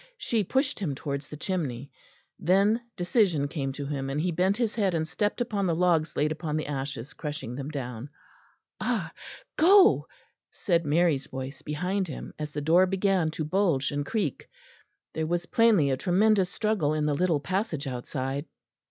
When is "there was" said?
15.13-15.45